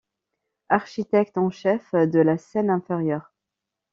Architecte 0.69 1.37
en 1.39 1.51
chef 1.51 1.91
de 1.93 2.19
la 2.21 2.39
Seine-Inférieure. 2.39 3.31